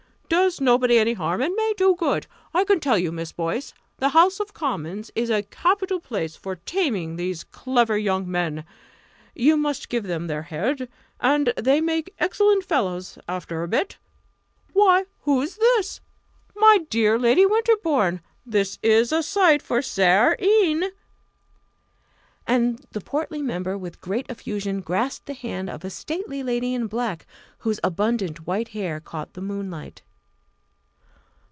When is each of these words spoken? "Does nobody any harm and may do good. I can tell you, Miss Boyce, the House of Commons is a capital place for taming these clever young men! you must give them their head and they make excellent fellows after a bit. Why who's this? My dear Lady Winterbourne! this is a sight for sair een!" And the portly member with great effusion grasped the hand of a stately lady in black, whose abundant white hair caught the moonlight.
"Does 0.41 0.61
nobody 0.61 0.97
any 0.97 1.11
harm 1.11 1.41
and 1.41 1.53
may 1.55 1.73
do 1.75 1.93
good. 1.93 2.25
I 2.53 2.63
can 2.63 2.79
tell 2.79 2.97
you, 2.97 3.11
Miss 3.11 3.33
Boyce, 3.33 3.73
the 3.97 4.09
House 4.09 4.39
of 4.39 4.53
Commons 4.53 5.11
is 5.13 5.29
a 5.29 5.43
capital 5.43 5.99
place 5.99 6.37
for 6.37 6.55
taming 6.55 7.17
these 7.17 7.43
clever 7.43 7.97
young 7.97 8.31
men! 8.31 8.63
you 9.35 9.57
must 9.57 9.89
give 9.89 10.03
them 10.05 10.27
their 10.27 10.43
head 10.43 10.87
and 11.19 11.51
they 11.57 11.81
make 11.81 12.13
excellent 12.17 12.63
fellows 12.63 13.19
after 13.27 13.61
a 13.61 13.67
bit. 13.67 13.97
Why 14.71 15.03
who's 15.23 15.55
this? 15.57 15.99
My 16.55 16.79
dear 16.89 17.19
Lady 17.19 17.45
Winterbourne! 17.45 18.21
this 18.45 18.79
is 18.81 19.11
a 19.11 19.21
sight 19.23 19.61
for 19.61 19.81
sair 19.81 20.37
een!" 20.39 20.85
And 22.47 22.85
the 22.93 23.01
portly 23.01 23.41
member 23.41 23.77
with 23.77 23.99
great 24.01 24.27
effusion 24.29 24.79
grasped 24.79 25.25
the 25.25 25.33
hand 25.33 25.69
of 25.69 25.83
a 25.83 25.89
stately 25.89 26.41
lady 26.41 26.73
in 26.73 26.87
black, 26.87 27.25
whose 27.59 27.81
abundant 27.83 28.47
white 28.47 28.69
hair 28.69 29.01
caught 29.01 29.33
the 29.33 29.41
moonlight. 29.41 30.03